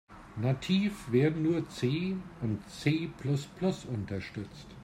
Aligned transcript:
Nativ 0.35 1.11
werden 1.11 1.43
nur 1.43 1.69
C 1.69 2.15
und 2.41 2.67
C-plus-plus 2.67 3.85
unterstützt. 3.85 4.65